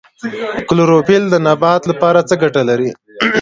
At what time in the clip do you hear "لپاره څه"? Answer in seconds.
1.91-2.35